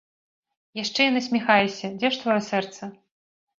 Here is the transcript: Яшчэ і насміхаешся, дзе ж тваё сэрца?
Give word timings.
Яшчэ 0.83 1.01
і 1.09 1.11
насміхаешся, 1.17 1.93
дзе 2.01 2.13
ж 2.17 2.21
тваё 2.25 2.41
сэрца? 2.51 2.93